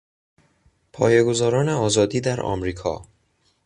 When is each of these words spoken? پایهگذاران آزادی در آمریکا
پایهگذاران 0.93 1.69
آزادی 1.69 2.21
در 2.21 2.41
آمریکا 2.41 3.07